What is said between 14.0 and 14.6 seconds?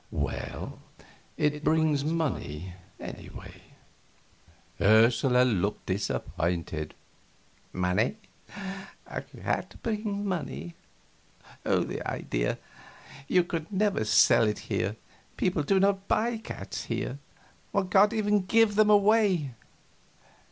sell it